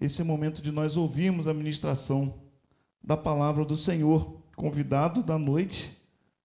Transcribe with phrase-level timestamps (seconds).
[0.00, 2.34] esse momento de nós ouvirmos a ministração
[3.02, 4.42] da palavra do Senhor.
[4.54, 5.96] Convidado da noite,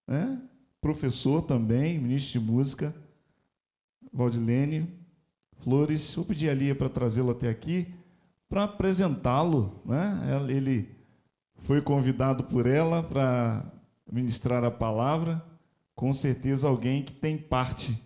[0.06, 0.40] né?
[0.80, 2.94] professor também, ministro de música,
[4.12, 4.88] Valdilene
[5.62, 6.14] Flores.
[6.14, 7.92] Eu pedi a Lia para trazê-lo até aqui
[8.52, 9.80] para apresentá-lo.
[9.82, 10.20] Né?
[10.50, 10.94] Ele
[11.62, 13.64] foi convidado por ela para
[14.10, 15.42] ministrar a palavra.
[15.94, 17.98] Com certeza, alguém que tem parte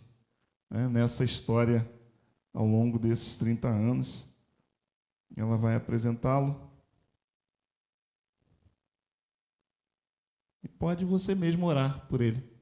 [0.71, 1.89] né, nessa história
[2.55, 4.36] ao longo desses 30 anos.
[5.37, 6.71] Ela vai apresentá-lo.
[10.63, 12.57] E pode você mesmo orar por ele.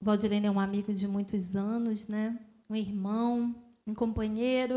[0.00, 2.38] Valdirene é um amigo de muitos anos, né?
[2.68, 3.54] um irmão,
[3.86, 4.76] um companheiro,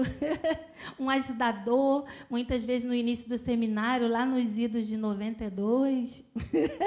[0.99, 2.05] um ajudador.
[2.29, 6.26] Muitas vezes no início do seminário, lá nos idos de 92,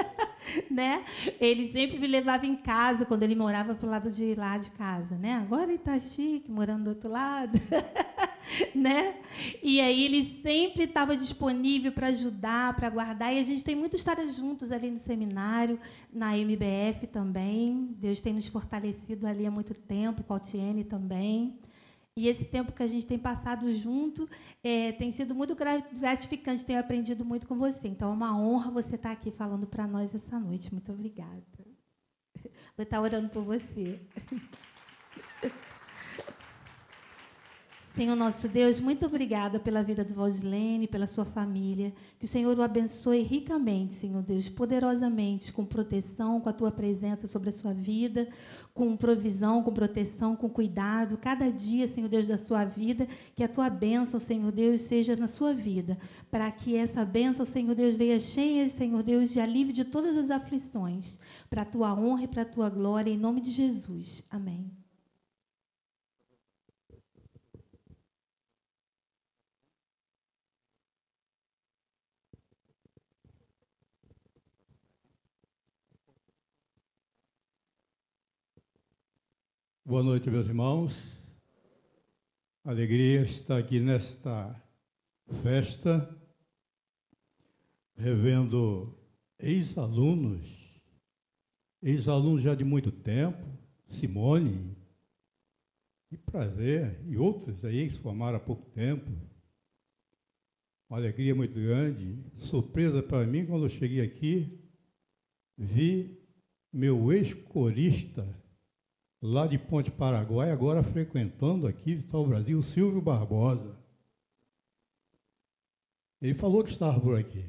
[0.69, 1.03] né?
[1.39, 4.69] ele sempre me levava em casa quando ele morava para o lado de lá de
[4.71, 5.17] casa.
[5.17, 5.33] Né?
[5.33, 7.59] Agora ele está chique, morando do outro lado.
[8.75, 9.15] né?
[9.63, 13.33] E aí ele sempre estava disponível para ajudar, para guardar.
[13.33, 15.79] E a gente tem muita história juntos ali no seminário,
[16.13, 17.95] na MBF também.
[17.97, 21.57] Deus tem nos fortalecido ali há muito tempo, com a Altiene também.
[22.17, 24.29] E esse tempo que a gente tem passado junto
[24.61, 27.87] é, tem sido muito gratificante, tenho aprendido muito com você.
[27.87, 30.73] Então, é uma honra você estar aqui falando para nós essa noite.
[30.73, 31.41] Muito obrigada.
[32.75, 33.99] Vou estar orando por você.
[37.93, 41.91] Senhor nosso Deus, muito obrigada pela vida do Valdilene, pela sua família.
[42.17, 47.27] Que o Senhor o abençoe ricamente, Senhor Deus, poderosamente, com proteção, com a tua presença
[47.27, 48.29] sobre a sua vida,
[48.73, 51.17] com provisão, com proteção, com cuidado.
[51.17, 55.27] Cada dia, Senhor Deus, da sua vida, que a tua bênção, Senhor Deus, seja na
[55.27, 55.97] sua vida.
[56.31, 60.31] Para que essa bênção, Senhor Deus, venha cheia, Senhor Deus, de alívio de todas as
[60.31, 61.19] aflições.
[61.49, 64.23] Para a tua honra e para a tua glória, em nome de Jesus.
[64.31, 64.80] Amém.
[79.91, 81.21] Boa noite, meus irmãos.
[82.63, 84.55] Alegria estar aqui nesta
[85.43, 86.17] festa,
[87.97, 88.97] revendo
[89.37, 90.47] ex-alunos,
[91.83, 93.45] ex-alunos já de muito tempo,
[93.89, 94.77] Simone,
[96.09, 99.11] e prazer, e outros aí que se formaram há pouco tempo.
[100.89, 104.57] Uma alegria muito grande, surpresa para mim quando eu cheguei aqui,
[105.57, 106.17] vi
[106.71, 108.40] meu ex-corista,
[109.21, 113.75] lá de Ponte Paraguai, agora frequentando aqui Vital Brasil, Silvio Barbosa.
[116.21, 117.45] Ele falou que estava por aqui.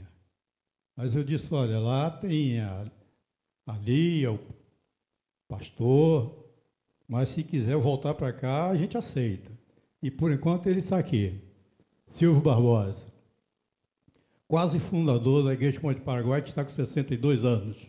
[0.94, 2.90] Mas eu disse, olha, lá tem a,
[3.66, 4.38] a Lia, o
[5.48, 6.46] pastor,
[7.08, 9.50] mas se quiser voltar para cá, a gente aceita.
[10.02, 11.40] E por enquanto ele está aqui.
[12.08, 13.06] Silvio Barbosa,
[14.46, 17.86] quase fundador da Igreja de Ponte Paraguai, que está com 62 anos.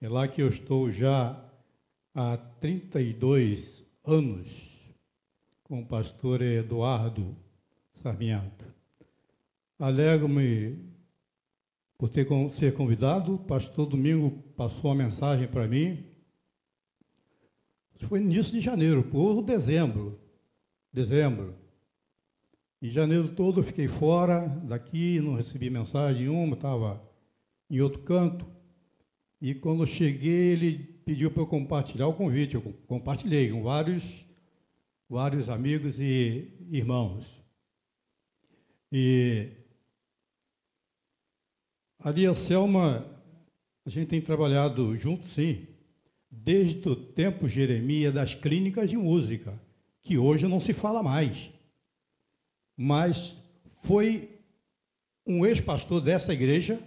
[0.00, 1.45] É lá que eu estou já
[2.16, 4.48] há 32 anos
[5.62, 7.36] com o pastor Eduardo
[8.02, 8.64] Sarmiento.
[9.78, 10.78] Alegro-me
[11.98, 13.34] por ter ser convidado.
[13.34, 16.06] O pastor Domingo passou uma mensagem para mim.
[18.08, 20.18] Foi início de janeiro, por dezembro.
[20.90, 21.54] Dezembro.
[22.80, 27.02] Em janeiro todo eu fiquei fora daqui, não recebi mensagem nenhuma, estava
[27.68, 28.46] em outro canto.
[29.38, 32.56] E quando cheguei, ele pediu para eu compartilhar o convite.
[32.56, 34.02] Eu compartilhei com vários,
[35.08, 37.24] vários amigos e irmãos.
[38.90, 39.52] E
[42.00, 43.06] ali a Selma,
[43.84, 45.68] a gente tem trabalhado junto, sim,
[46.28, 49.56] desde o tempo Jeremias das clínicas de música,
[50.02, 51.48] que hoje não se fala mais.
[52.76, 53.36] Mas
[53.82, 54.28] foi
[55.24, 56.80] um ex-pastor dessa igreja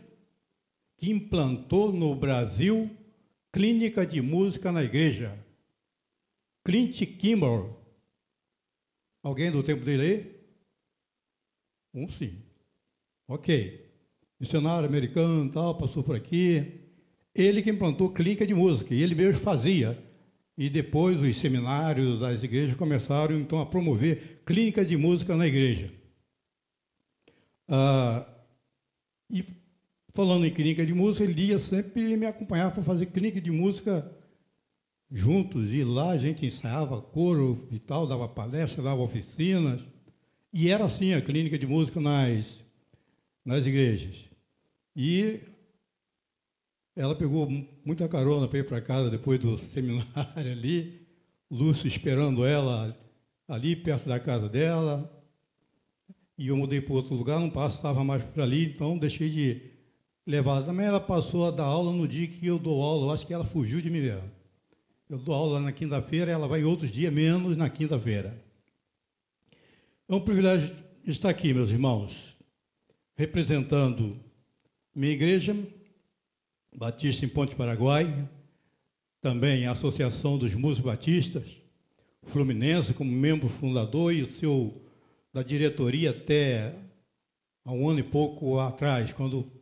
[0.97, 2.98] que implantou no Brasil
[3.51, 5.37] Clínica de Música na Igreja.
[6.63, 7.79] Clint Kimball.
[9.23, 10.39] Alguém do tempo dele aí?
[11.93, 12.41] Um sim.
[13.27, 13.89] Ok.
[14.39, 16.79] Missionário americano tal, passou por aqui.
[17.33, 19.97] Ele que implantou clínica de música, e ele mesmo fazia.
[20.57, 25.91] E depois os seminários, as igrejas começaram então a promover clínica de música na igreja.
[27.67, 28.27] Ah,
[29.29, 29.43] e
[30.19, 34.05] falando em clínica de música, ele ia sempre me acompanhar para fazer clínica de música
[35.09, 35.73] juntos.
[35.73, 39.81] E lá a gente ensaiava coro e tal, dava palestra, dava oficinas.
[40.51, 42.65] E era assim a clínica de música nas,
[43.45, 44.25] nas igrejas.
[44.93, 45.39] E
[46.97, 47.49] ela pegou
[47.85, 51.07] muita carona para ir para casa depois do seminário ali,
[51.49, 52.93] Lúcio esperando ela
[53.47, 55.09] ali perto da casa dela.
[56.37, 59.78] E eu mudei para outro lugar, não passava mais por ali, então deixei de
[60.29, 60.61] levar.
[60.63, 63.33] Também ela passou a dar aula no dia que eu dou aula, eu acho que
[63.33, 64.31] ela fugiu de mim mesmo.
[65.09, 68.39] Eu dou aula na quinta-feira, ela vai outros dias, menos na quinta-feira.
[70.07, 72.37] É um privilégio estar aqui, meus irmãos,
[73.17, 74.19] representando
[74.93, 75.55] minha igreja,
[76.75, 78.29] Batista em Ponte Paraguai,
[79.19, 81.57] também a Associação dos Músicos Batistas,
[82.23, 84.79] Fluminense como membro fundador e o seu
[85.33, 86.75] da diretoria até
[87.65, 89.58] há um ano e pouco atrás, quando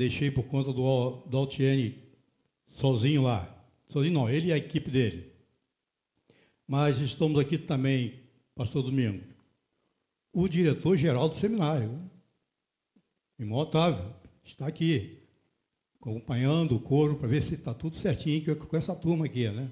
[0.00, 2.02] deixei por conta do, do Altiene
[2.70, 3.54] sozinho lá.
[3.86, 5.30] Sozinho não, ele e a equipe dele.
[6.66, 8.14] Mas estamos aqui também,
[8.54, 9.22] pastor Domingo,
[10.32, 12.00] o diretor-geral do seminário,
[13.38, 15.18] irmão Otávio, está aqui,
[16.00, 19.70] acompanhando o coro para ver se está tudo certinho com essa turma aqui, né?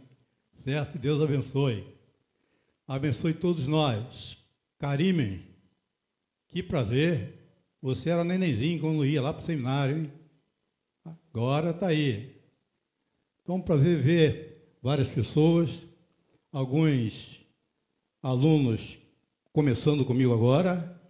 [0.59, 0.99] Certo?
[0.99, 1.87] Deus abençoe.
[2.87, 4.37] Abençoe todos nós.
[4.79, 5.43] Karime,
[6.49, 7.35] que prazer.
[7.81, 10.18] Você era nenenzinho quando ia lá para o seminário, hein?
[11.39, 12.37] Agora está aí.
[13.41, 15.87] Então, um prazer ver várias pessoas,
[16.51, 17.47] alguns
[18.21, 18.99] alunos
[19.53, 21.01] começando comigo agora.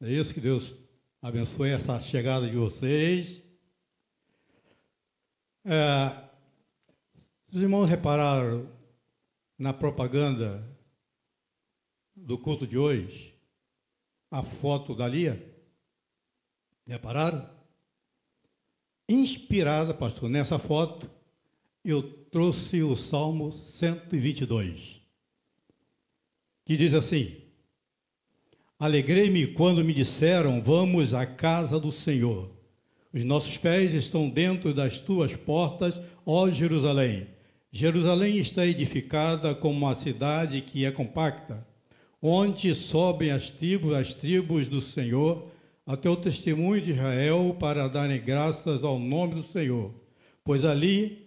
[0.00, 0.76] É isso que Deus
[1.20, 3.42] abençoe essa chegada de vocês.
[5.64, 6.30] É,
[7.52, 8.70] os irmãos repararam
[9.58, 10.64] na propaganda
[12.14, 13.36] do culto de hoje
[14.30, 15.44] a foto da Lia?
[16.86, 17.59] Repararam?
[19.12, 21.10] Inspirada, pastor, nessa foto,
[21.84, 25.00] eu trouxe o Salmo 122,
[26.64, 27.34] que diz assim:
[28.78, 32.52] Alegrei-me quando me disseram, vamos à casa do Senhor.
[33.12, 37.26] Os nossos pés estão dentro das tuas portas, ó Jerusalém.
[37.72, 41.66] Jerusalém está edificada como uma cidade que é compacta,
[42.22, 45.49] onde sobem as tribos, as tribos do Senhor,
[45.90, 49.92] até o testemunho de Israel, para darem graças ao nome do Senhor.
[50.44, 51.26] Pois ali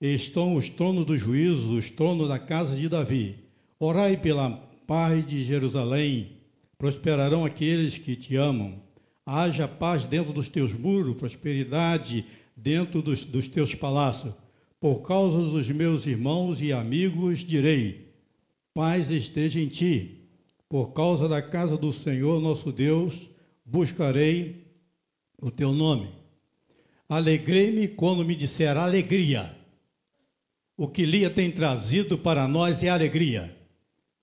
[0.00, 3.36] estão os tronos do juízo, os tronos da casa de Davi.
[3.78, 4.50] Orai pela
[4.86, 6.38] paz de Jerusalém,
[6.78, 8.80] prosperarão aqueles que te amam.
[9.26, 12.24] Haja paz dentro dos teus muros, prosperidade
[12.56, 14.32] dentro dos, dos teus palácios.
[14.80, 18.10] Por causa dos meus irmãos e amigos, direi:
[18.72, 20.30] paz esteja em ti.
[20.66, 23.35] Por causa da casa do Senhor nosso Deus,
[23.66, 24.64] buscarei
[25.42, 26.08] o teu nome.
[27.08, 29.54] Alegrei-me quando me disser alegria.
[30.76, 33.54] O que Lia tem trazido para nós é alegria.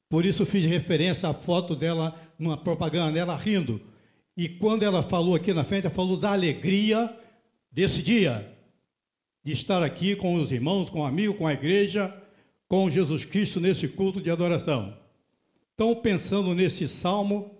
[0.10, 3.94] Por isso fiz referência à foto dela numa propaganda, ela rindo
[4.36, 7.16] e quando ela falou aqui na frente, ela falou da alegria
[7.72, 8.52] desse dia,
[9.44, 12.14] de estar aqui com os irmãos, com amigos, com a igreja,
[12.68, 14.98] com Jesus Cristo nesse culto de adoração.
[15.74, 17.53] Então, pensando nesse salmo,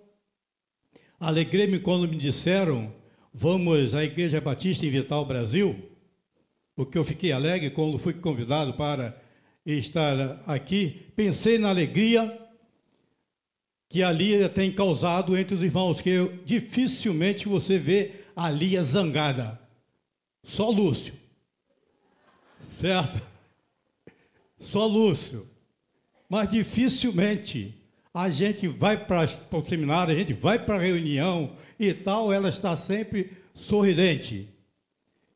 [1.24, 2.92] alegrei-me quando me disseram,
[3.32, 5.90] vamos à Igreja Batista em Vital Brasil,
[6.76, 9.18] porque eu fiquei alegre quando fui convidado para
[9.64, 11.06] estar aqui.
[11.16, 12.40] Pensei na alegria
[13.88, 18.82] que a Lia tem causado entre os irmãos, que eu, dificilmente você vê a Lia
[18.84, 19.58] zangada.
[20.42, 21.14] Só Lúcio.
[22.68, 23.22] Certo?
[24.60, 25.48] Só Lúcio.
[26.28, 27.83] Mas dificilmente
[28.14, 32.48] a gente vai para o seminário, a gente vai para a reunião e tal, ela
[32.48, 34.48] está sempre sorridente.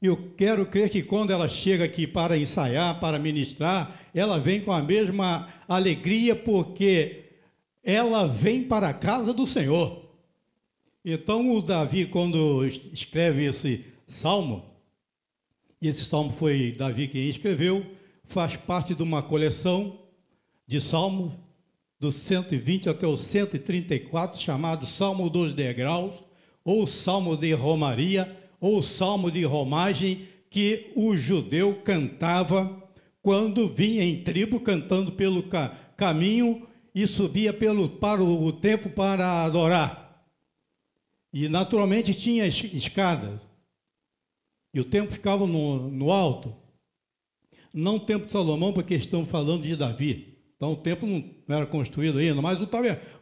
[0.00, 4.70] Eu quero crer que quando ela chega aqui para ensaiar, para ministrar, ela vem com
[4.70, 7.24] a mesma alegria, porque
[7.82, 10.04] ela vem para a casa do Senhor.
[11.04, 14.64] Então, o Davi, quando escreve esse salmo,
[15.82, 17.84] e esse salmo foi Davi quem escreveu,
[18.24, 19.98] faz parte de uma coleção
[20.64, 21.32] de salmos,
[22.00, 26.14] do 120 até o 134, chamado Salmo dos Degraus,
[26.64, 32.82] ou Salmo de Romaria, ou Salmo de Romagem, que o judeu cantava
[33.22, 39.44] quando vinha em tribo, cantando pelo ca caminho e subia pelo, para o templo para
[39.44, 40.24] adorar.
[41.32, 43.40] E naturalmente tinha escadas.
[44.72, 46.54] E o templo ficava no, no alto.
[47.74, 50.37] Não o templo de Salomão, porque estamos falando de Davi.
[50.58, 51.08] Então o templo
[51.46, 52.58] não era construído ainda, mas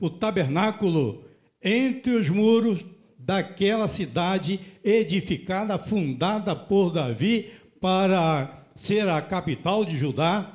[0.01, 1.23] o, tabernáculo
[1.63, 2.83] entre os muros
[3.19, 10.51] daquela cidade edificada, fundada por Davi para ser a capital de Judá,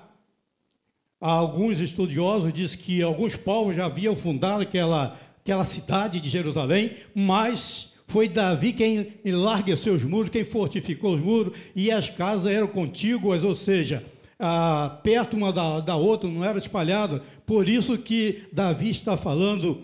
[1.19, 7.93] alguns estudiosos dizem que alguns povos já haviam fundado aquela, aquela cidade de Jerusalém, mas
[8.07, 13.43] foi Davi quem enlargueceu os muros, quem fortificou os muros, e as casas eram contíguas,
[13.43, 14.03] ou seja,
[14.41, 17.21] ah, perto uma da, da outra, não era espalhado.
[17.45, 19.83] Por isso que Davi está falando,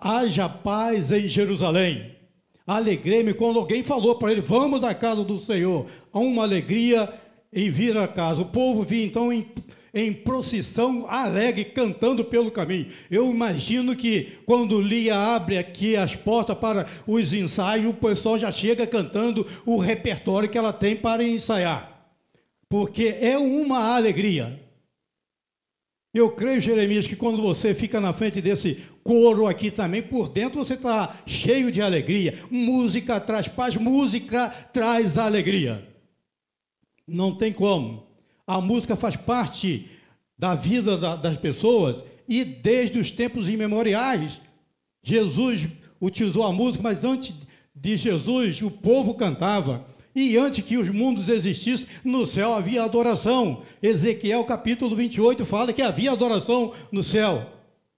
[0.00, 2.16] haja paz em Jerusalém.
[2.66, 5.86] Alegrei-me quando alguém falou para ele, vamos à casa do Senhor.
[6.12, 7.12] Há uma alegria
[7.52, 8.42] em vir à casa.
[8.42, 9.46] O povo vinha então em
[9.92, 12.86] em procissão alegre, cantando pelo caminho.
[13.10, 18.52] Eu imagino que quando Lia abre aqui as portas para os ensaios, o pessoal já
[18.52, 21.99] chega cantando o repertório que ela tem para ensaiar.
[22.70, 24.58] Porque é uma alegria.
[26.14, 30.64] Eu creio, Jeremias, que quando você fica na frente desse coro aqui também, por dentro
[30.64, 32.38] você está cheio de alegria.
[32.48, 35.86] Música traz paz, música traz alegria.
[37.06, 38.06] Não tem como.
[38.46, 39.90] A música faz parte
[40.38, 41.96] da vida das pessoas
[42.28, 44.40] e desde os tempos imemoriais.
[45.02, 45.66] Jesus
[46.00, 47.34] utilizou a música, mas antes
[47.74, 49.86] de Jesus o povo cantava.
[50.20, 53.62] E antes que os mundos existissem, no céu havia adoração.
[53.82, 57.46] Ezequiel capítulo 28 fala que havia adoração no céu.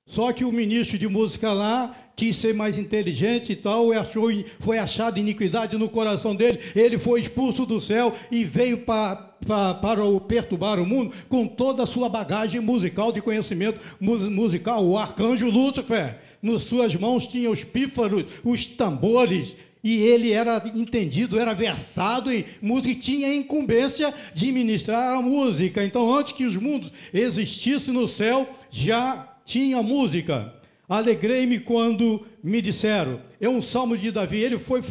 [0.07, 4.29] Só que o ministro de música lá quis ser mais inteligente e tal, achou,
[4.61, 9.33] foi achado iniquidade no coração dele, ele foi expulso do céu e veio para
[9.81, 14.87] para o perturbar o mundo com toda a sua bagagem musical de conhecimento musical.
[14.87, 21.39] O arcanjo Lúcifer, nas suas mãos tinha os pífaros, os tambores, e ele era entendido,
[21.39, 25.85] era versado em música e tinha incumbência de ministrar a música.
[25.85, 30.55] Então, antes que os mundos existissem no céu, já tinha música.
[30.89, 33.21] Alegrei-me quando me disseram.
[33.41, 34.39] É um salmo de Davi.
[34.39, 34.83] Ele foi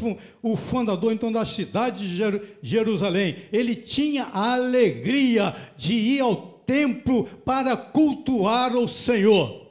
[0.42, 3.36] o fundador então da cidade de Jerusalém.
[3.52, 9.70] Ele tinha a alegria de ir ao templo para cultuar o Senhor.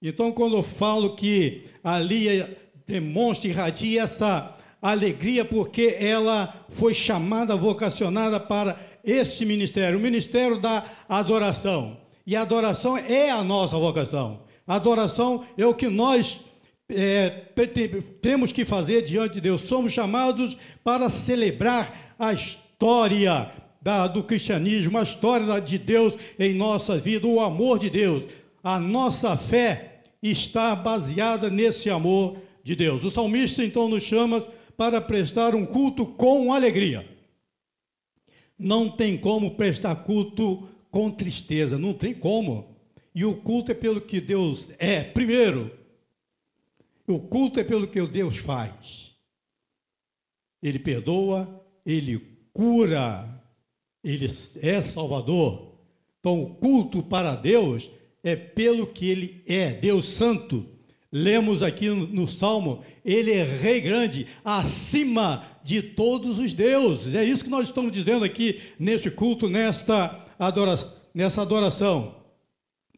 [0.00, 2.28] Então, quando eu falo que ali
[2.86, 10.84] demonstra, irradia essa alegria, porque ela foi chamada, vocacionada para esse ministério, o ministério da
[11.08, 11.96] adoração.
[12.26, 14.40] E a adoração é a nossa vocação.
[14.66, 16.44] A adoração é o que nós
[16.88, 17.30] é,
[18.20, 19.62] temos que fazer diante de Deus.
[19.62, 23.50] Somos chamados para celebrar a história
[23.80, 28.24] da, do cristianismo, a história de Deus em nossa vida, o amor de Deus.
[28.62, 33.04] A nossa fé está baseada nesse amor de Deus.
[33.04, 34.40] O salmista então nos chama
[34.76, 37.06] para prestar um culto com alegria.
[38.58, 42.74] Não tem como prestar culto com tristeza, não tem como.
[43.14, 45.70] E o culto é pelo que Deus é, primeiro.
[47.06, 49.14] O culto é pelo que Deus faz.
[50.62, 52.18] Ele perdoa, ele
[52.52, 53.28] cura,
[54.02, 54.26] ele
[54.62, 55.74] é salvador.
[56.18, 57.90] Então, o culto para Deus
[58.22, 60.73] é pelo que ele é, Deus Santo.
[61.16, 67.14] Lemos aqui no, Salmo, ele é Rei grande, acima de todos os deuses.
[67.14, 70.92] É isso que nós estamos dizendo aqui neste culto, nesta adoração.
[71.14, 72.16] Nessa adoração.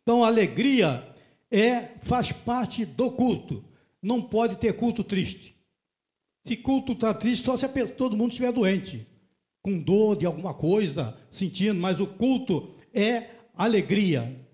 [0.01, 1.07] Então, a alegria
[1.51, 3.63] é faz parte do culto.
[4.03, 5.55] Não pode ter culto triste.
[6.47, 9.07] Se culto está triste, só se todo mundo estiver doente,
[9.61, 14.46] com dor de alguma coisa, sentindo, mas o culto é alegria.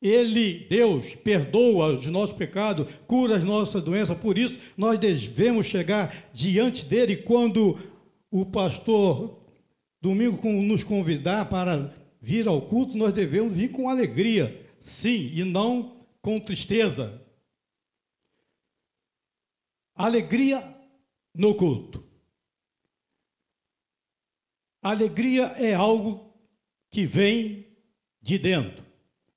[0.00, 6.30] Ele, Deus, perdoa os nossos pecados, cura as nossas doenças, por isso nós devemos chegar
[6.32, 7.76] diante dele quando
[8.30, 9.44] o pastor
[10.00, 16.06] domingo nos convidar para vir ao culto, nós devemos vir com alegria sim, e não
[16.22, 17.20] com tristeza.
[19.96, 20.62] Alegria
[21.34, 22.04] no culto.
[24.80, 26.32] Alegria é algo
[26.88, 27.66] que vem
[28.22, 28.87] de dentro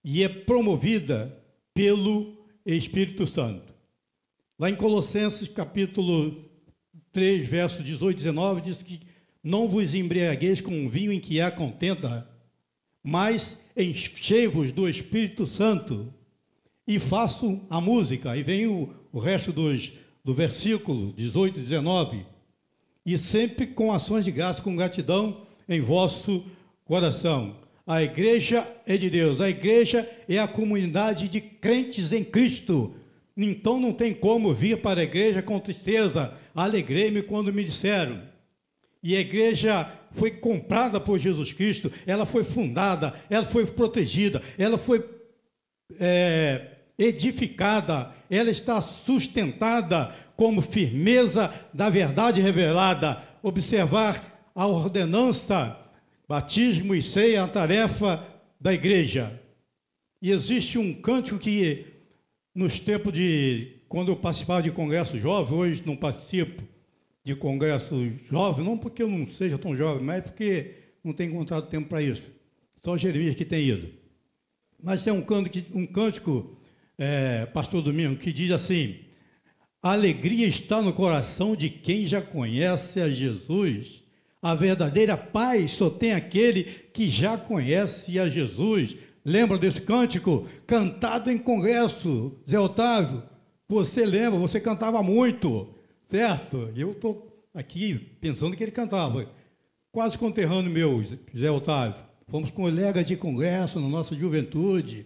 [0.03, 1.37] e é promovida
[1.73, 3.73] pelo Espírito Santo.
[4.57, 6.45] Lá em Colossenses capítulo
[7.11, 8.99] 3, verso 18 e 19, diz que
[9.43, 12.29] não vos embriagueis com vinho em que há contenta,
[13.03, 16.13] mas enchei-vos do Espírito Santo
[16.87, 18.35] e faço a música.
[18.37, 19.91] E vem o, o resto dos,
[20.23, 22.25] do versículo 18 e 19.
[23.05, 26.45] E sempre com ações de graça, com gratidão em vosso
[26.85, 27.55] coração.
[27.85, 32.95] A igreja é de Deus, a igreja é a comunidade de crentes em Cristo.
[33.35, 36.33] Então não tem como vir para a igreja com tristeza.
[36.53, 38.21] Alegrei-me quando me disseram.
[39.03, 44.77] E a igreja foi comprada por Jesus Cristo, ela foi fundada, ela foi protegida, ela
[44.77, 45.03] foi
[45.99, 53.23] é, edificada, ela está sustentada como firmeza da verdade revelada.
[53.41, 55.77] Observar a ordenança,
[56.31, 58.25] batismo e ceia, a tarefa
[58.57, 59.37] da igreja.
[60.21, 61.87] E existe um cântico que,
[62.55, 63.81] nos tempos de.
[63.89, 66.63] Quando eu participava de congresso jovem, hoje não participo
[67.21, 71.67] de congresso jovem, não porque eu não seja tão jovem, mas porque não tenho encontrado
[71.67, 72.23] tempo para isso.
[72.81, 73.89] Só Jeremias que tem ido.
[74.81, 76.57] Mas tem um cântico, um cântico
[76.97, 78.99] é, pastor Domingo, que diz assim:
[79.83, 84.00] a alegria está no coração de quem já conhece a Jesus.
[84.41, 88.95] A verdadeira paz só tem aquele que já conhece a Jesus.
[89.23, 90.47] Lembra desse cântico?
[90.65, 93.21] Cantado em congresso, Zé Otávio.
[93.69, 95.69] Você lembra, você cantava muito,
[96.09, 96.71] certo?
[96.75, 99.29] Eu estou aqui pensando que ele cantava.
[99.91, 101.03] Quase conterrâneo meu,
[101.37, 102.03] Zé Otávio.
[102.27, 105.05] Fomos colegas de congresso na nossa juventude.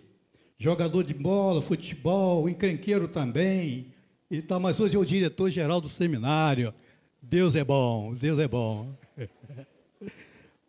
[0.57, 3.93] Jogador de bola, futebol, encrenqueiro também.
[4.31, 6.73] E tá, mas hoje é o diretor-geral do seminário.
[7.21, 8.95] Deus é bom, Deus é bom.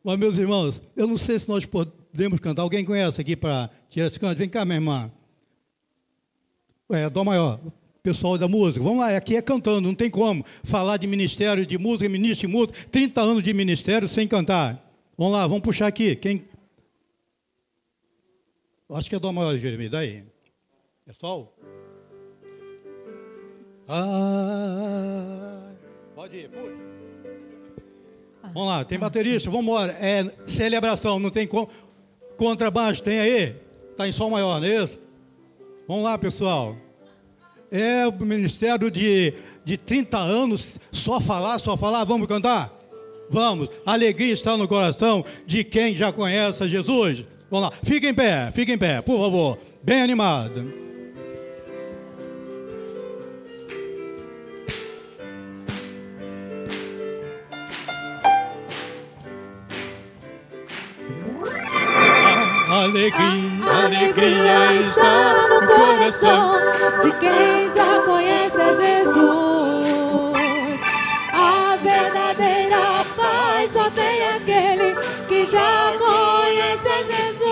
[0.02, 2.62] mas, meus irmãos, eu não sei se nós podemos cantar.
[2.62, 4.38] Alguém conhece aqui para tirar esse canto?
[4.38, 5.10] Vem cá, minha irmã.
[6.90, 7.60] É, Dó maior
[8.06, 8.80] pessoal da música.
[8.80, 12.54] Vamos lá, aqui é cantando, não tem como falar de ministério de música, ministro de
[12.54, 14.80] música, 30 anos de ministério sem cantar.
[15.18, 16.14] Vamos lá, vamos puxar aqui.
[16.14, 16.44] Quem?
[18.88, 19.90] Acho que é Dó maior, Jeremias.
[19.90, 20.22] Daí.
[21.04, 21.52] É sol?
[23.88, 25.72] Ah,
[26.14, 26.95] pode ir, puxa.
[28.56, 29.92] Vamos lá, tem baterista, vamos embora.
[30.00, 31.68] É celebração, não tem como.
[32.38, 33.54] Contrabaixo, tem aí?
[33.90, 34.98] Está em sol maior, não é isso?
[35.86, 36.74] Vamos lá, pessoal.
[37.70, 42.72] É o ministério de, de 30 anos, só falar, só falar, vamos cantar?
[43.28, 47.26] Vamos, alegria está no coração de quem já conhece Jesus.
[47.50, 50.85] Vamos lá, fica em pé, fica em pé, por favor, bem animado.
[62.86, 63.50] Alegria,
[63.84, 66.56] alegria está no coração
[67.02, 69.16] de quem já conhece a Jesus.
[71.32, 74.94] A verdadeira paz só tem aquele
[75.26, 77.46] que já conhece a Jesus.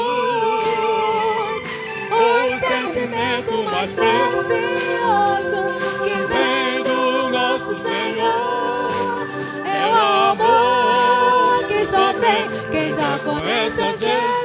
[2.12, 2.14] O
[2.60, 5.60] sentimento mais precioso
[6.04, 9.26] que vem do nosso Senhor
[9.66, 9.94] é o
[10.30, 14.43] amor que só tem quem já conhece a Jesus.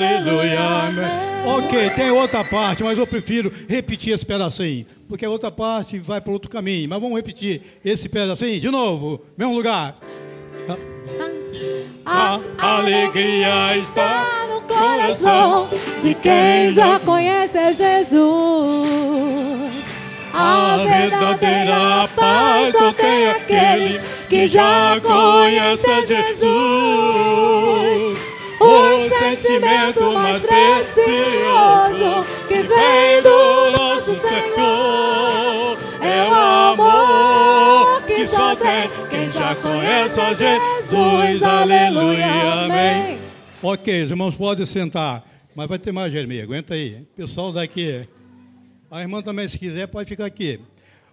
[0.00, 1.30] Aleluia, amém.
[1.46, 6.22] Ok, tem outra parte, mas eu prefiro repetir esse pedacinho, porque a outra parte vai
[6.22, 6.88] para outro caminho.
[6.88, 9.96] Mas vamos repetir esse pedacinho de novo, mesmo lugar.
[12.06, 15.68] A alegria está no coração
[16.02, 18.20] de quem já conhece Jesus.
[20.32, 27.89] A verdadeira paz só tem aquele que já conhece Jesus
[29.40, 35.78] sentimento mais precioso que vem do nosso Senhor.
[36.02, 41.42] É o amor que só tem quem já conhece a Jesus.
[41.42, 42.26] Aleluia,
[42.64, 43.18] amém.
[43.62, 45.24] Ok, os irmãos podem sentar,
[45.54, 47.02] mas vai ter mais, Jeremias, aguenta aí.
[47.16, 48.06] Pessoal daqui.
[48.90, 50.60] A irmã também, se quiser, pode ficar aqui.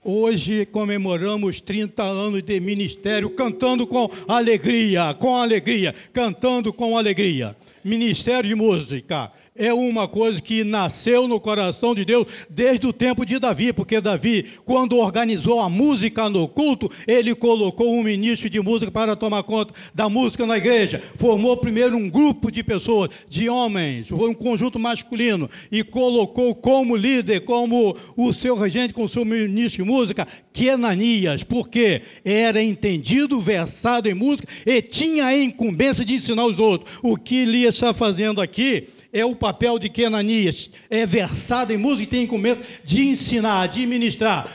[0.03, 7.55] Hoje comemoramos 30 anos de ministério, cantando com alegria, com alegria, cantando com alegria.
[7.83, 13.25] Ministério de música é uma coisa que nasceu no coração de Deus desde o tempo
[13.25, 18.59] de Davi, porque Davi, quando organizou a música no culto, ele colocou um ministro de
[18.59, 21.01] música para tomar conta da música na igreja.
[21.17, 26.95] Formou primeiro um grupo de pessoas, de homens, foi um conjunto masculino, e colocou como
[26.95, 33.39] líder, como o seu regente, com o seu ministro de música, Kenanias, porque era entendido,
[33.39, 36.99] versado em música e tinha a incumbência de ensinar os outros.
[37.03, 42.03] O que ele está fazendo aqui é o papel de Kenanias, é versado em música
[42.03, 44.47] e tem começo de ensinar, de ministrar.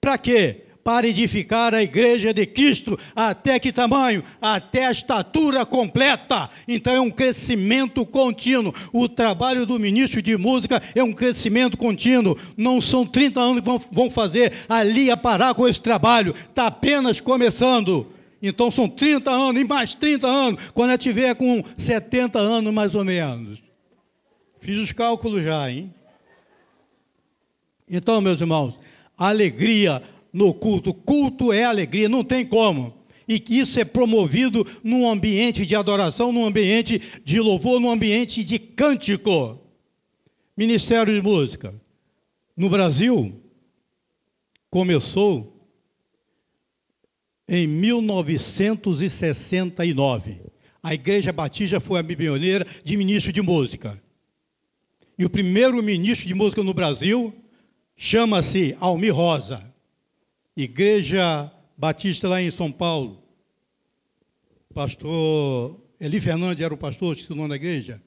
[0.00, 0.62] Para quê?
[0.82, 4.24] Para edificar a igreja de Cristo, até que tamanho?
[4.40, 6.48] Até a estatura completa.
[6.66, 8.72] Então é um crescimento contínuo.
[8.92, 12.36] O trabalho do ministro de música é um crescimento contínuo.
[12.56, 16.34] Não são 30 anos que vão fazer ali a parar com esse trabalho.
[16.48, 18.06] Está apenas começando.
[18.42, 22.94] Então são 30 anos e mais 30 anos, quando eu tiver com 70 anos mais
[22.94, 23.69] ou menos.
[24.60, 25.94] Fiz os cálculos já, hein?
[27.88, 28.76] Então, meus irmãos,
[29.16, 30.94] alegria no culto.
[30.94, 32.94] Culto é alegria, não tem como.
[33.26, 38.58] E isso é promovido num ambiente de adoração, num ambiente de louvor, num ambiente de
[38.58, 39.58] cântico.
[40.56, 41.72] Ministério de Música.
[42.56, 43.40] No Brasil,
[44.68, 45.56] começou
[47.48, 50.40] em 1969.
[50.82, 54.00] a Igreja Batista foi a pioneira de ministro de música.
[55.20, 57.34] E o primeiro ministro de música no Brasil
[57.94, 59.62] chama-se Almir Rosa.
[60.56, 63.22] Igreja Batista lá em São Paulo.
[64.72, 68.02] Pastor Eli Fernandes era o pastor, que o nome da igreja.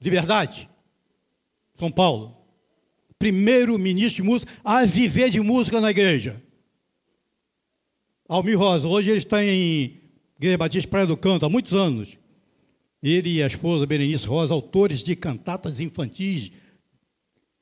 [0.00, 0.66] Liberdade,
[1.78, 2.34] São Paulo.
[3.18, 6.42] Primeiro ministro de música a viver de música na igreja.
[8.26, 10.00] Almir Rosa, hoje ele está em
[10.38, 12.16] Igreja Batista Praia do Canto, há muitos anos.
[13.02, 16.50] Ele e a esposa Berenice Rosa, autores de cantatas infantis.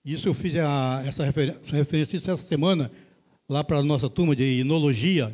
[0.05, 2.91] Isso eu fiz a, essa, referência, essa essa semana,
[3.49, 5.33] lá para a nossa turma de inologia.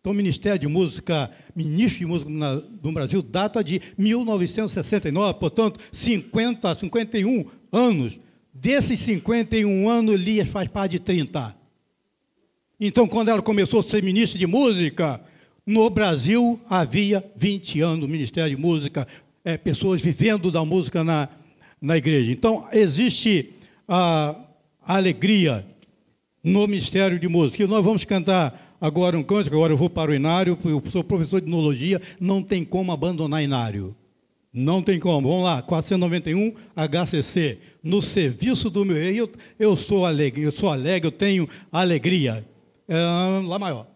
[0.00, 6.74] Então, Ministério de Música, Ministro de Música na, do Brasil, data de 1969, portanto, 50,
[6.74, 8.18] 51 anos.
[8.52, 11.54] Desses 51 anos, Elias faz parte de 30.
[12.80, 15.20] Então, quando ela começou a ser ministra de música,
[15.66, 19.06] no Brasil havia 20 anos do Ministério de Música,
[19.48, 21.26] é, pessoas vivendo da música na,
[21.80, 22.30] na igreja.
[22.30, 23.54] Então, existe
[23.88, 24.36] a,
[24.86, 25.64] a alegria
[26.44, 27.62] no Ministério de Música.
[27.62, 31.02] E nós vamos cantar agora um cântico, agora eu vou para o Inário, eu sou
[31.02, 33.96] professor de Inologia, não tem como abandonar Inário.
[34.52, 35.30] Não tem como.
[35.30, 37.58] Vamos lá, 491 HCC.
[37.82, 42.46] No serviço do meu rei, eu, eu sou alegre, eu sou alegre, eu tenho alegria.
[42.86, 42.98] É,
[43.46, 43.86] lá maior.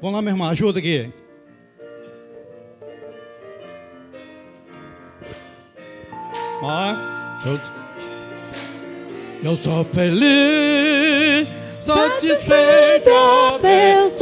[0.00, 1.10] Vamos lá, meu irmão, ajuda aqui.
[6.64, 6.94] Ó,
[9.42, 11.48] eu, sou feliz,
[11.84, 13.10] satisfeito,
[13.56, 14.20] abençoado,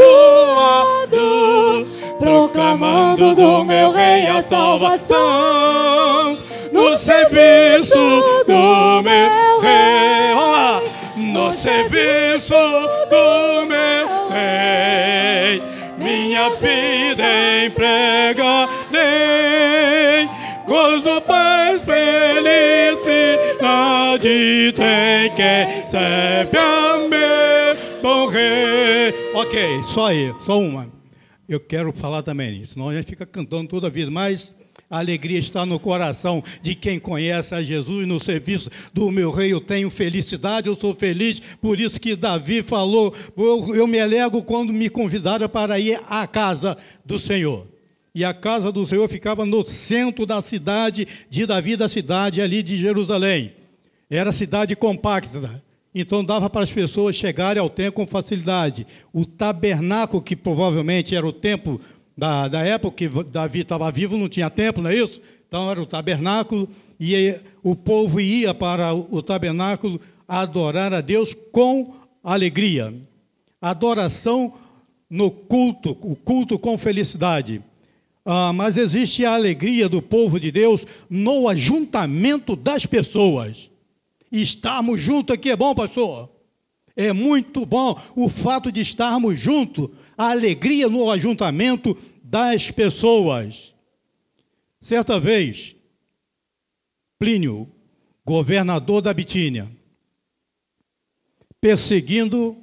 [2.19, 6.39] proclamando do meu rei a salvação,
[6.73, 10.33] no serviço do meu rei.
[10.35, 10.81] Lá,
[11.17, 12.55] no serviço
[13.11, 15.63] do meu rei,
[15.99, 18.80] minha vida empregarei,
[24.71, 29.13] felicidade tem quem serve a meu bom rei.
[29.35, 30.91] Ok, só aí, só uma.
[31.49, 34.55] Eu quero falar também, senão a gente fica cantando toda a vida, mas
[34.89, 39.53] a alegria está no coração de quem conhece a Jesus no serviço do meu rei.
[39.53, 41.41] Eu tenho felicidade, eu sou feliz.
[41.61, 46.27] Por isso que Davi falou: eu, eu me alegro quando me convidaram para ir à
[46.27, 47.67] casa do Senhor.
[48.13, 52.63] E a casa do Senhor ficava no centro da cidade de Davi, da cidade ali
[52.63, 53.60] de Jerusalém.
[54.11, 55.63] Era cidade compacta.
[55.95, 58.87] Então dava para as pessoas chegarem ao templo com facilidade.
[59.13, 61.81] O tabernáculo, que provavelmente era o templo
[62.17, 65.21] da, da época que Davi estava vivo, não tinha templo, não é isso?
[65.49, 66.69] Então era o tabernáculo,
[66.99, 72.95] e o povo ia para o tabernáculo adorar a Deus com alegria.
[73.61, 74.53] Adoração
[75.09, 77.63] no culto, o culto com felicidade.
[78.25, 83.70] Ah, mas existe a alegria do povo de Deus no ajuntamento das pessoas.
[84.31, 86.31] Estarmos juntos aqui é bom, pastor?
[86.95, 93.75] É muito bom o fato de estarmos juntos, a alegria no ajuntamento das pessoas.
[94.81, 95.75] Certa vez,
[97.19, 97.69] Plínio,
[98.25, 99.71] governador da Bitínia,
[101.61, 102.57] perseguindo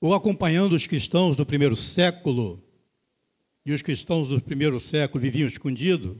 [0.00, 2.62] ou acompanhando os cristãos do primeiro século,
[3.66, 6.16] e os cristãos do primeiro século viviam escondidos,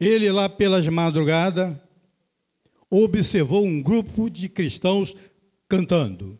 [0.00, 1.76] ele lá pelas madrugadas
[2.90, 5.14] observou um grupo de cristãos
[5.68, 6.38] cantando.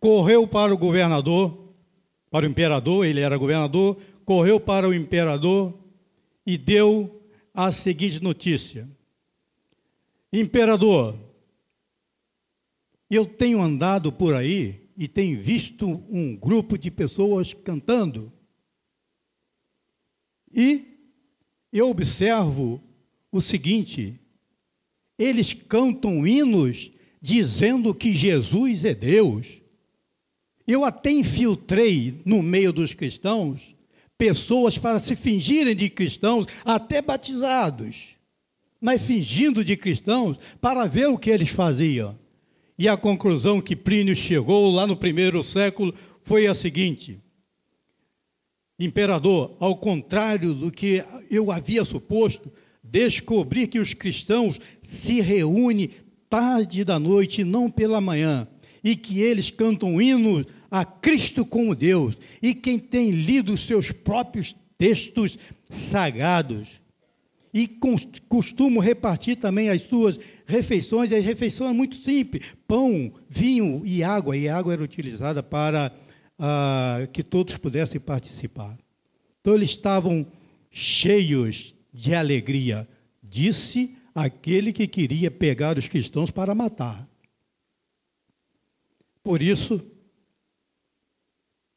[0.00, 1.66] Correu para o governador
[2.36, 5.72] para o imperador, ele era governador, correu para o imperador
[6.44, 7.22] e deu
[7.54, 8.86] a seguinte notícia:
[10.32, 11.18] Imperador,
[13.08, 18.32] eu tenho andado por aí e tenho visto um grupo de pessoas cantando.
[20.52, 20.98] E
[21.72, 22.82] eu observo
[23.32, 24.20] o seguinte:
[25.18, 29.62] eles cantam hinos dizendo que Jesus é Deus.
[30.66, 33.76] Eu até infiltrei no meio dos cristãos
[34.18, 38.16] pessoas para se fingirem de cristãos, até batizados,
[38.80, 42.18] mas fingindo de cristãos para ver o que eles faziam.
[42.78, 47.18] E a conclusão que Plínio chegou lá no primeiro século foi a seguinte:
[48.78, 52.52] Imperador, ao contrário do que eu havia suposto,
[52.96, 55.90] descobri que os cristãos se reúnem
[56.30, 58.48] tarde da noite, não pela manhã,
[58.82, 64.54] e que eles cantam hinos a Cristo como Deus e quem tem lido seus próprios
[64.78, 65.38] textos
[65.70, 66.80] sagrados
[67.52, 67.68] e
[68.28, 74.36] costumo repartir também as suas refeições, as refeições é muito simples, pão, vinho e água,
[74.36, 75.92] e água era utilizada para
[76.38, 78.76] ah, que todos pudessem participar.
[79.40, 80.26] Então eles estavam
[80.70, 82.86] cheios de alegria,
[83.22, 87.08] disse aquele que queria pegar os cristãos para matar.
[89.22, 89.80] Por isso,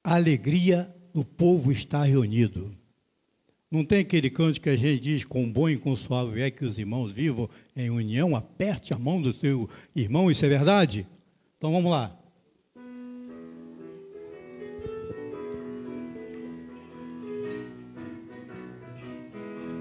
[0.03, 2.75] a alegria do povo está reunido.
[3.71, 6.65] Não tem aquele canto que a gente diz, com bom e com suave é que
[6.65, 11.08] os irmãos vivam em união, aperte a mão do seu irmão, isso é verdade?
[11.58, 12.18] Então vamos lá.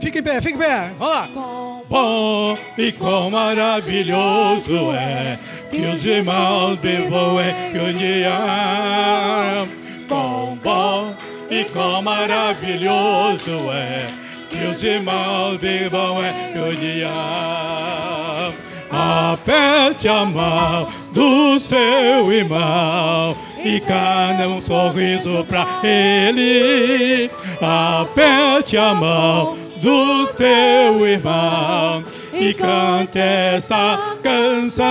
[0.08, 1.28] Fique em pé, fique em pé, vamos lá.
[1.86, 5.38] Bom e quão maravilhoso é
[5.70, 9.68] que os irmãos vivam em união.
[10.08, 11.14] Com bom
[11.50, 14.08] e quão maravilhoso é
[14.48, 17.10] que os irmãos vivam em união.
[18.90, 27.30] Aperte a mão do seu irmão e cana um sorriso pra ele.
[27.60, 34.86] Aperte a mão do seu irmão e cante essa canção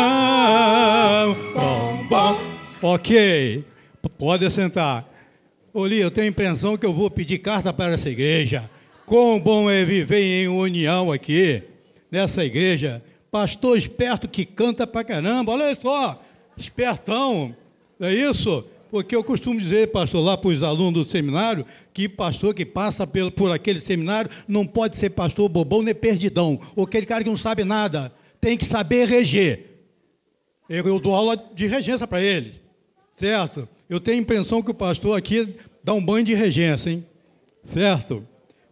[1.53, 2.39] com bom.
[2.81, 3.63] Ok,
[4.17, 5.05] pode sentar.
[5.73, 8.69] Oli, eu tenho a impressão que eu vou pedir carta para essa igreja.
[9.05, 11.63] Quão bom é viver em união aqui,
[12.11, 13.01] nessa igreja.
[13.29, 16.21] Pastor esperto que canta pra caramba, olha só,
[16.57, 17.55] espertão,
[17.99, 18.65] é isso?
[18.89, 23.05] Porque eu costumo dizer, pastor, lá para os alunos do seminário, que pastor que passa
[23.05, 27.29] por, por aquele seminário não pode ser pastor bobão nem perdidão, ou aquele cara que
[27.29, 29.65] não sabe nada, tem que saber reger.
[30.69, 32.53] Eu, eu dou aula de regência para eles,
[33.17, 33.67] certo?
[33.89, 37.05] Eu tenho a impressão que o pastor aqui dá um banho de regência, hein?
[37.63, 38.25] Certo?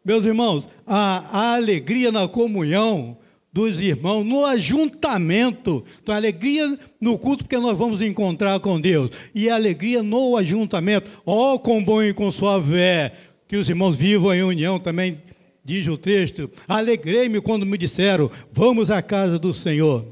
[0.04, 3.18] Meus irmãos, a, a alegria na comunhão
[3.56, 9.10] dos irmãos, no ajuntamento, então a alegria no culto, porque nós vamos encontrar com Deus,
[9.34, 13.16] e a alegria no ajuntamento, ó, oh, com bom e com suave é,
[13.48, 15.22] que os irmãos vivam em união também,
[15.64, 20.06] diz o texto, alegrei-me quando me disseram, vamos à casa do Senhor.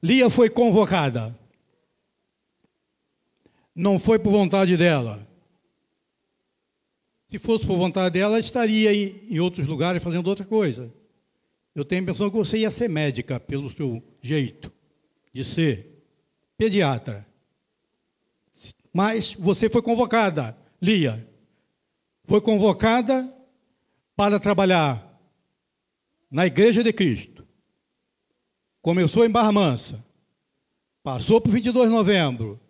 [0.00, 1.36] Lia foi convocada,
[3.74, 5.26] não foi por vontade dela,
[7.28, 10.99] se fosse por vontade dela, estaria em outros lugares fazendo outra coisa.
[11.74, 14.72] Eu tenho a impressão que você ia ser médica pelo seu jeito
[15.32, 16.04] de ser
[16.56, 17.26] pediatra.
[18.92, 21.26] Mas você foi convocada, Lia.
[22.24, 23.32] Foi convocada
[24.16, 25.20] para trabalhar
[26.30, 27.46] na Igreja de Cristo.
[28.82, 30.04] Começou em Barra Mansa.
[31.02, 32.60] Passou por 22 de novembro.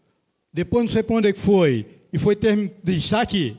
[0.53, 1.87] Depois não sei para onde é foi.
[2.13, 3.57] E foi ter, está aqui.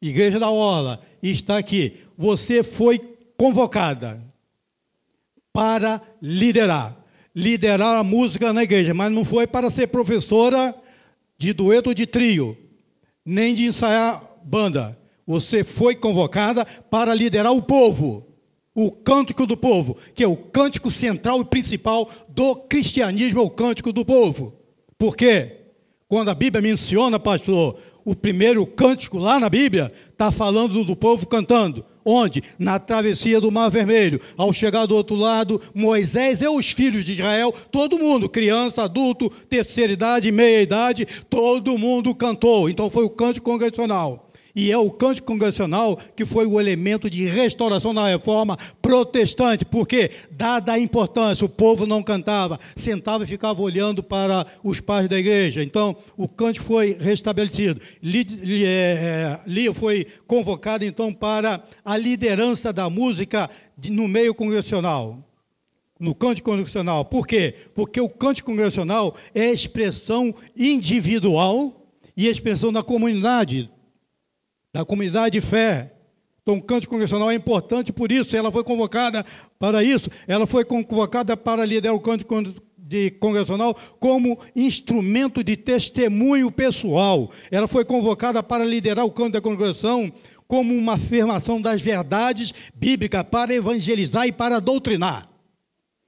[0.00, 2.00] Igreja da Orla, está aqui.
[2.16, 2.98] Você foi
[3.36, 4.22] convocada
[5.58, 6.96] para liderar.
[7.34, 10.72] Liderar a música na igreja, mas não foi para ser professora
[11.36, 12.56] de dueto de trio,
[13.26, 14.96] nem de ensaiar banda.
[15.26, 18.24] Você foi convocada para liderar o povo,
[18.72, 23.50] o cântico do povo, que é o cântico central e principal do cristianismo, é o
[23.50, 24.60] cântico do povo.
[24.96, 25.56] Por quê?
[26.06, 31.28] Quando a Bíblia menciona, pastor, o primeiro cântico lá na Bíblia está falando do povo
[31.28, 31.84] cantando.
[32.04, 32.42] Onde?
[32.58, 34.20] Na travessia do Mar Vermelho.
[34.36, 39.30] Ao chegar do outro lado, Moisés e os filhos de Israel, todo mundo, criança, adulto,
[39.48, 42.68] terceira idade, meia idade, todo mundo cantou.
[42.68, 44.27] Então foi o cântico congregacional
[44.58, 50.10] e é o cântico congregacional que foi o elemento de restauração da reforma protestante, porque,
[50.32, 55.16] dada a importância, o povo não cantava, sentava e ficava olhando para os pais da
[55.16, 55.62] igreja.
[55.62, 57.80] Então, o cântico foi restabelecido.
[58.02, 58.26] Lia
[58.66, 63.48] é, é, foi convocada, então, para a liderança da música
[63.88, 65.24] no meio congregacional
[66.00, 67.04] no cântico congregacional.
[67.04, 67.54] Por quê?
[67.74, 73.68] Porque o cântico congregacional é expressão individual e expressão da comunidade
[74.72, 75.92] da comunidade de fé.
[76.42, 79.24] Então, o cântico congregacional é importante por isso, ela foi convocada
[79.58, 82.34] para isso, ela foi convocada para liderar o cântico
[82.88, 87.30] de congregacional como instrumento de testemunho pessoal.
[87.50, 90.10] Ela foi convocada para liderar o canto da congregação
[90.46, 95.28] como uma afirmação das verdades bíblicas para evangelizar e para doutrinar.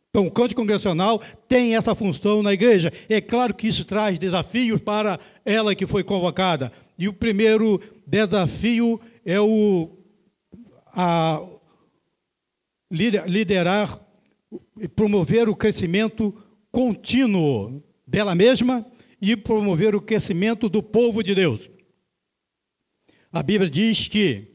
[0.08, 2.90] Então, o canto congregacional tem essa função na igreja.
[3.08, 6.72] É claro que isso traz desafios para ela que foi convocada.
[7.00, 9.88] E o primeiro desafio é o
[10.88, 11.40] a,
[12.90, 13.98] liderar
[14.78, 16.34] e promover o crescimento
[16.70, 18.84] contínuo dela mesma
[19.18, 21.70] e promover o crescimento do povo de Deus.
[23.32, 24.48] A Bíblia diz que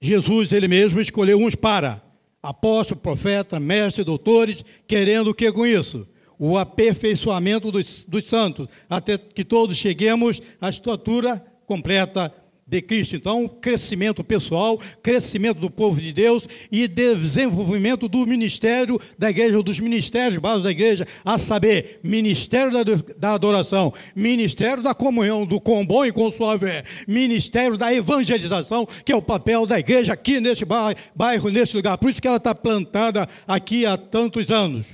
[0.00, 2.02] Jesus, ele mesmo, escolheu uns para
[2.42, 6.08] apóstolo, profeta, mestre, doutores, querendo o que com isso?
[6.36, 12.34] O aperfeiçoamento dos, dos santos, até que todos cheguemos à estatura completa
[12.66, 13.14] de Cristo.
[13.14, 19.78] Então, crescimento pessoal, crescimento do povo de Deus e desenvolvimento do ministério da igreja, dos
[19.78, 22.72] ministérios básicos da igreja, a saber, ministério
[23.16, 29.12] da, adoração, ministério da comunhão, do com bom e com suave, ministério da evangelização, que
[29.12, 31.98] é o papel da igreja aqui neste bairro neste lugar.
[31.98, 34.86] Por isso que ela está plantada aqui há tantos anos.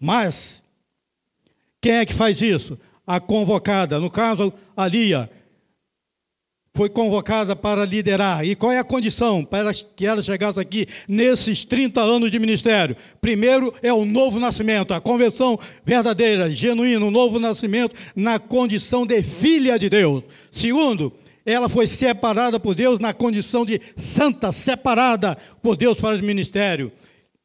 [0.00, 0.60] Mas,
[1.80, 2.76] quem é que faz isso?
[3.06, 5.30] A convocada, no caso, a Lia,
[6.76, 8.44] foi convocada para liderar.
[8.44, 12.94] E qual é a condição para que ela chegasse aqui nesses 30 anos de ministério?
[13.20, 19.22] Primeiro é o novo nascimento, a conversão verdadeira, genuína, o novo nascimento na condição de
[19.22, 20.22] filha de Deus.
[20.52, 21.12] Segundo,
[21.46, 26.92] ela foi separada por Deus na condição de santa, separada por Deus para o ministério.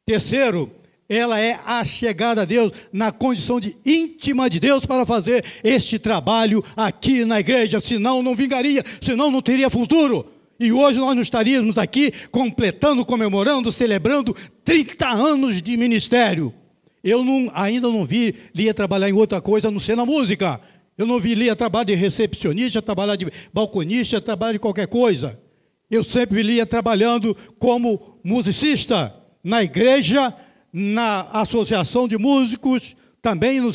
[0.04, 0.70] Terceiro,
[1.14, 5.98] ela é a chegada a Deus na condição de íntima de Deus para fazer este
[5.98, 10.26] trabalho aqui na igreja, senão não vingaria, senão não teria futuro.
[10.58, 16.54] E hoje nós não estaríamos aqui completando, comemorando, celebrando 30 anos de ministério.
[17.04, 20.60] Eu não, ainda não vi Lia trabalhar em outra coisa, a não ser na música.
[20.96, 25.38] Eu não vi Lia trabalhar de recepcionista, trabalhar de balconista, trabalhar de qualquer coisa.
[25.90, 30.34] Eu sempre vi Lia trabalhando como musicista na igreja
[30.72, 33.70] na Associação de Músicos, também no,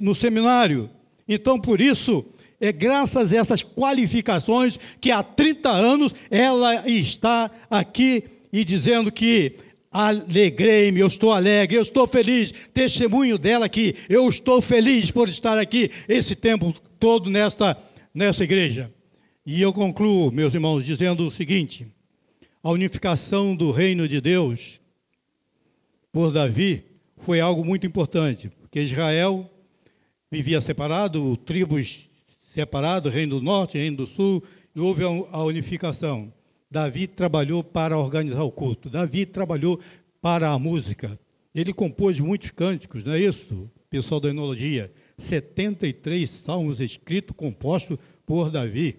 [0.00, 0.90] no, seminário.
[1.28, 2.24] Então, por isso,
[2.60, 9.56] é graças a essas qualificações que há 30 anos ela está aqui e dizendo que
[9.90, 12.52] alegrei-me, eu estou alegre, eu estou feliz.
[12.74, 17.76] Testemunho dela aqui, eu estou feliz por estar aqui esse tempo todo nesta,
[18.14, 18.92] nessa igreja.
[19.44, 21.86] E eu concluo, meus irmãos, dizendo o seguinte:
[22.62, 24.81] a unificação do reino de Deus
[26.12, 26.84] por Davi
[27.16, 29.50] foi algo muito importante, porque Israel
[30.30, 32.08] vivia separado, tribos
[32.42, 34.42] separadas, reino do norte, reino do sul,
[34.74, 36.32] e houve a unificação.
[36.70, 39.80] Davi trabalhou para organizar o culto, Davi trabalhou
[40.20, 41.18] para a música.
[41.54, 44.92] Ele compôs muitos cânticos, não é isso, pessoal da enologia?
[45.18, 48.96] 73 salmos escritos, compostos por Davi.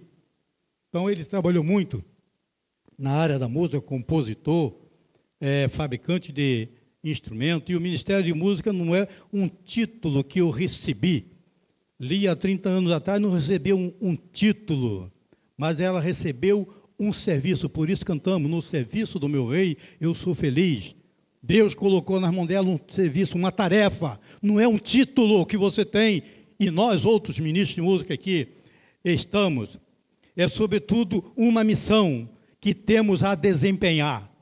[0.89, 2.04] Então ele trabalhou muito
[2.97, 4.76] na área da música, compositor,
[5.41, 6.69] é, fabricante de
[7.03, 11.27] instrumento, e o Ministério de Música não é um título que eu recebi.
[11.99, 15.11] Li há 30 anos atrás, não recebeu um, um título,
[15.57, 16.67] mas ela recebeu
[16.99, 20.95] um serviço, por isso cantamos, no serviço do meu rei eu sou feliz.
[21.41, 25.83] Deus colocou nas mãos dela um serviço, uma tarefa, não é um título que você
[25.83, 26.23] tem,
[26.57, 28.47] e nós, outros ministros de música aqui,
[29.03, 29.77] estamos.
[30.35, 32.29] É, sobretudo, uma missão
[32.61, 34.32] que temos a desempenhar.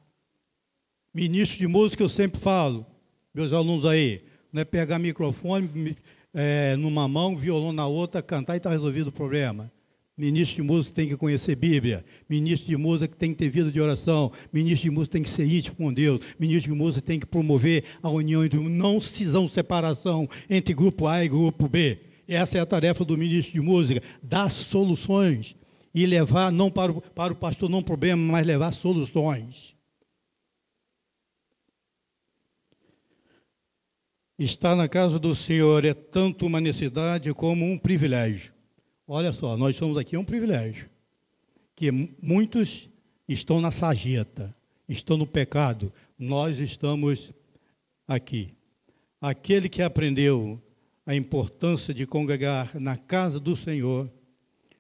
[1.14, 2.86] Ministro de música, eu sempre falo,
[3.34, 4.22] meus alunos aí,
[4.52, 5.96] não é pegar microfone
[6.34, 9.70] é, numa mão, violão na outra, cantar e está resolvido o problema.
[10.18, 12.06] Ministro de música tem que conhecer Bíblia.
[12.30, 14.32] Ministro de música tem que ter vida de oração.
[14.54, 16.22] Ministro de música tem que ser íntimo com Deus.
[16.40, 21.26] Ministro de música tem que promover a união entre não cisão separação entre grupo A
[21.26, 21.98] e grupo B.
[22.28, 25.56] Essa é a tarefa do ministro de música, dar soluções
[25.94, 29.76] e levar não para o, para o pastor não problema, mas levar soluções.
[34.44, 38.52] Estar na casa do Senhor é tanto uma necessidade como um privilégio.
[39.08, 40.90] Olha só, nós estamos aqui é um privilégio.
[41.76, 42.90] Que muitos
[43.30, 44.52] estão na sarjeta,
[44.90, 45.94] estão no pecado.
[46.18, 47.32] Nós estamos
[48.08, 48.56] aqui.
[49.22, 50.60] Aquele que aprendeu
[51.06, 54.12] a importância de congregar na casa do Senhor,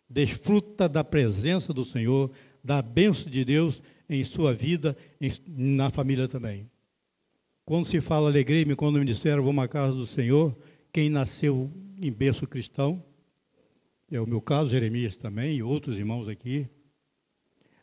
[0.09, 2.31] desfruta da presença do Senhor,
[2.63, 6.67] da bênção de Deus em sua vida, e na família também.
[7.65, 10.55] Quando se fala alegrei-me quando me disseram vamos à casa do Senhor,
[10.91, 11.71] quem nasceu
[12.01, 13.03] em berço cristão,
[14.11, 16.67] é o meu caso, Jeremias também, e outros irmãos aqui,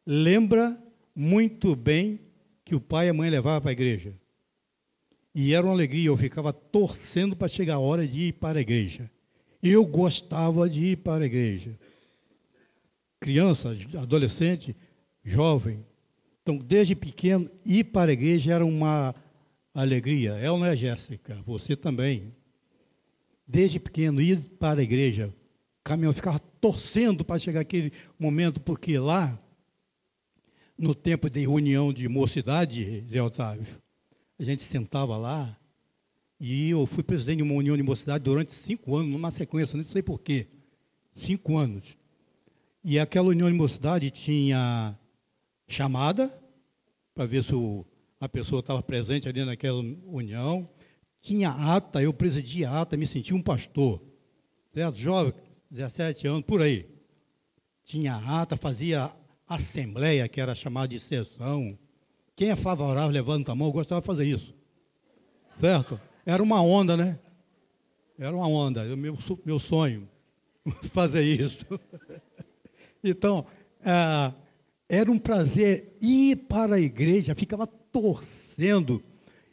[0.05, 0.79] lembra
[1.15, 2.21] muito bem
[2.65, 4.15] que o pai e a mãe levavam para a igreja.
[5.35, 8.61] E era uma alegria, eu ficava torcendo para chegar a hora de ir para a
[8.61, 9.11] igreja.
[9.63, 11.79] Eu gostava de ir para a igreja.
[13.19, 14.77] Criança, adolescente,
[15.25, 15.85] jovem.
[16.43, 19.15] Então, desde pequeno, ir para a igreja era uma
[19.81, 20.33] alegria.
[20.33, 21.35] É ou não é, Jéssica?
[21.47, 22.35] Você também.
[23.47, 25.35] Desde pequeno, ir para a igreja,
[25.83, 29.41] caminhão, ficava torcendo para chegar aquele momento, porque lá,
[30.77, 33.67] no tempo de reunião de mocidade, Zé Otávio,
[34.39, 35.57] a gente sentava lá,
[36.39, 39.85] e eu fui presidente de uma união de mocidade durante cinco anos, numa sequência, não
[39.85, 40.47] sei porquê.
[41.15, 41.97] Cinco anos.
[42.85, 44.97] E aquela união de mocidade tinha
[45.67, 46.33] chamada,
[47.15, 47.85] para ver se o
[48.21, 50.69] a pessoa estava presente ali naquela união,
[51.21, 54.03] tinha ata, eu presidi a ata, me senti um pastor,
[54.73, 54.97] certo?
[54.97, 55.33] Jovem,
[55.71, 56.89] 17 anos, por aí.
[57.85, 59.13] tinha ata, fazia
[59.47, 61.79] assembleia, que era chamada de sessão.
[62.37, 64.55] Quem é favorável, levanta a mão, eu gostava de fazer isso.
[65.59, 66.01] Certo?
[66.25, 67.19] Era uma onda, né?
[68.19, 70.09] Era uma onda, meu, meu sonho,
[70.93, 71.67] fazer isso.
[73.01, 73.47] Então,
[73.81, 74.35] é,
[74.89, 79.03] era um prazer ir para a igreja, ficava torcendo.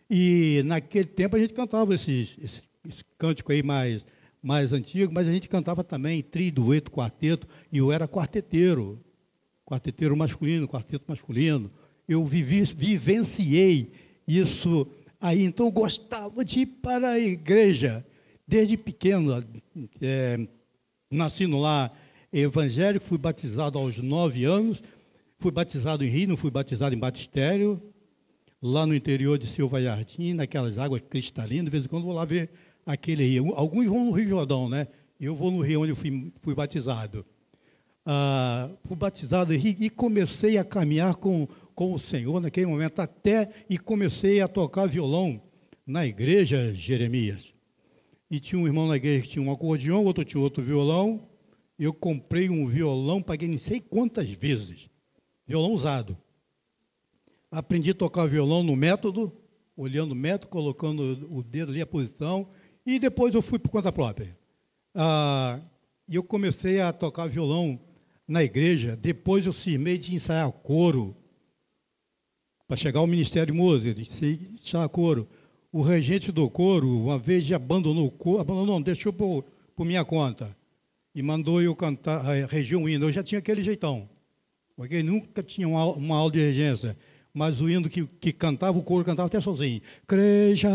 [0.10, 4.06] E naquele tempo a gente cantava esses, esse, esse cântico aí mais,
[4.42, 9.00] mais antigo, mas a gente cantava também tri, dueto, quarteto, e eu era quarteteiro.
[9.66, 11.72] Quarteteiro masculino, quarteto masculino.
[12.08, 13.92] Eu vivi, vivenciei
[14.28, 14.88] isso
[15.20, 18.06] aí, então eu gostava de ir para a igreja.
[18.48, 19.44] Desde pequeno,
[20.00, 20.48] é,
[21.10, 21.92] nasci no lar
[22.32, 24.84] evangélico, fui batizado aos nove anos,
[25.40, 27.82] fui batizado em Rio, não fui batizado em batistério,
[28.62, 32.26] lá no interior de Silva Jardim, naquelas águas cristalinas, de vez em quando vou lá
[32.26, 32.50] ver
[32.86, 33.54] aquele rio.
[33.56, 34.88] Alguns vão no Rio Jordão, né?
[35.20, 37.26] Eu vou no rio onde eu fui, fui batizado.
[38.06, 43.78] Ah, fui batizado e comecei a caminhar com, com o Senhor naquele momento, até e
[43.78, 45.42] comecei a tocar violão
[45.86, 47.54] na igreja Jeremias.
[48.30, 51.28] E tinha um irmão na igreja que tinha um acordeão, outro tinha outro violão.
[51.78, 54.90] Eu comprei um violão, paguei não sei quantas vezes.
[55.48, 56.18] Violão usado.
[57.56, 59.32] Aprendi a tocar violão no método,
[59.78, 62.50] olhando o método, colocando o dedo ali, a posição.
[62.86, 64.38] E depois eu fui por conta própria.
[64.94, 65.62] Ah,
[66.06, 67.80] e eu comecei a tocar violão
[68.28, 68.98] na igreja.
[68.98, 71.16] Depois eu cismei de ensaiar coro.
[72.68, 74.02] Para chegar ao Ministério Música, de
[74.62, 75.26] ensaiar coro
[75.72, 80.54] o regente do coro, uma vez abandonou o coro, abandonou, deixou por, por minha conta.
[81.14, 83.06] E mandou eu cantar, reger um hino.
[83.06, 84.10] Eu já tinha aquele jeitão,
[84.76, 86.98] porque nunca tinha uma, uma aula de regência.
[87.36, 89.82] Mas o hino que, que cantava, o coro cantava até sozinho.
[90.08, 90.70] Creja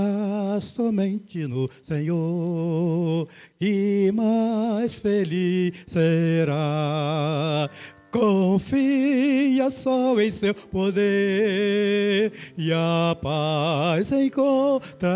[0.61, 3.27] somente no Senhor,
[3.59, 7.71] e mais feliz será.
[8.11, 15.09] Confia só em seu poder e a paz encontrará.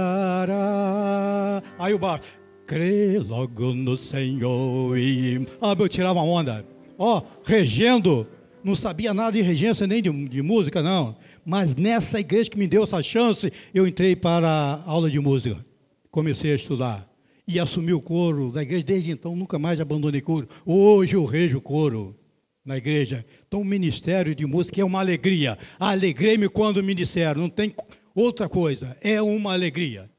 [1.78, 2.22] Aí o baixo,
[2.66, 5.46] crê logo no Senhor e...
[5.60, 6.64] Ah, eu tirava onda.
[6.96, 8.26] Ó, oh, regendo,
[8.62, 11.14] não sabia nada de regência nem de, de música, não.
[11.44, 15.64] Mas nessa igreja que me deu essa chance, eu entrei para a aula de música.
[16.10, 17.08] Comecei a estudar
[17.46, 18.84] e assumi o coro da igreja.
[18.84, 20.48] Desde então, nunca mais abandonei coro.
[20.64, 22.16] Hoje eu rejo coro
[22.64, 23.24] na igreja.
[23.46, 25.58] Então, o ministério de música é uma alegria.
[25.78, 27.74] Alegrei-me quando me disseram, não tem
[28.14, 30.10] outra coisa, é uma alegria.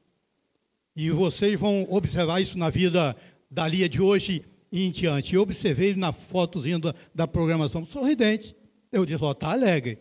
[0.95, 3.15] E vocês vão observar isso na vida
[3.49, 5.35] da Lia de hoje em diante.
[5.35, 8.55] Eu observei na fotozinha da, da programação, sorridente.
[8.91, 9.97] Eu disse, ó, está alegre.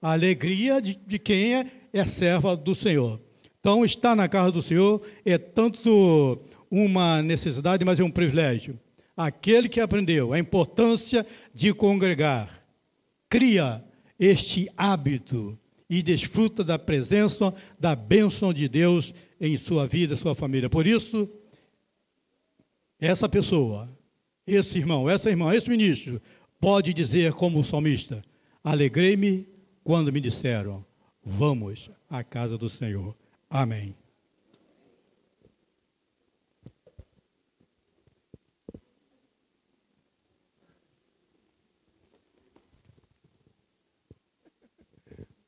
[0.00, 3.20] A alegria de, de quem é, é serva do Senhor.
[3.58, 6.40] Então, estar na casa do Senhor é tanto
[6.70, 8.78] uma necessidade, mas é um privilégio
[9.26, 12.64] aquele que aprendeu a importância de congregar,
[13.28, 13.84] cria
[14.18, 20.70] este hábito e desfruta da presença, da bênção de Deus em sua vida, sua família.
[20.70, 21.28] Por isso,
[22.98, 23.88] essa pessoa,
[24.46, 26.20] esse irmão, essa irmã, esse ministro,
[26.60, 28.22] pode dizer como o salmista:
[28.62, 29.46] Alegrei-me
[29.84, 30.84] quando me disseram,
[31.24, 33.14] vamos à casa do Senhor.
[33.48, 33.94] Amém.